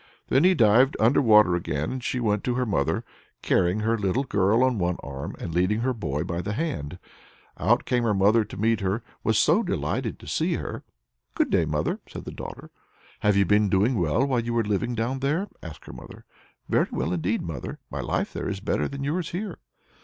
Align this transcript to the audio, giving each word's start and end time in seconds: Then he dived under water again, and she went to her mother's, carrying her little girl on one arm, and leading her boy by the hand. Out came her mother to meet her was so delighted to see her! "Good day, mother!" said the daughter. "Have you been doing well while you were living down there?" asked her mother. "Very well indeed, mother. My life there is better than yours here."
Then 0.29 0.43
he 0.45 0.55
dived 0.55 0.97
under 0.99 1.21
water 1.21 1.53
again, 1.53 1.91
and 1.91 2.03
she 2.03 2.19
went 2.19 2.43
to 2.45 2.55
her 2.55 2.65
mother's, 2.65 3.03
carrying 3.43 3.81
her 3.81 3.99
little 3.99 4.23
girl 4.23 4.63
on 4.63 4.79
one 4.79 4.97
arm, 5.03 5.35
and 5.37 5.53
leading 5.53 5.81
her 5.81 5.93
boy 5.93 6.23
by 6.23 6.41
the 6.41 6.53
hand. 6.53 6.97
Out 7.59 7.85
came 7.85 8.01
her 8.03 8.13
mother 8.15 8.43
to 8.43 8.57
meet 8.57 8.79
her 8.79 9.03
was 9.23 9.37
so 9.37 9.61
delighted 9.61 10.17
to 10.17 10.25
see 10.25 10.55
her! 10.55 10.81
"Good 11.35 11.51
day, 11.51 11.65
mother!" 11.65 11.99
said 12.09 12.25
the 12.25 12.31
daughter. 12.31 12.71
"Have 13.19 13.37
you 13.37 13.45
been 13.45 13.69
doing 13.69 13.93
well 13.93 14.25
while 14.25 14.39
you 14.39 14.55
were 14.55 14.63
living 14.63 14.95
down 14.95 15.19
there?" 15.19 15.47
asked 15.61 15.85
her 15.85 15.93
mother. 15.93 16.25
"Very 16.67 16.87
well 16.91 17.13
indeed, 17.13 17.43
mother. 17.43 17.77
My 17.91 18.01
life 18.01 18.33
there 18.33 18.49
is 18.49 18.59
better 18.59 18.87
than 18.87 19.03
yours 19.03 19.29
here." 19.29 19.59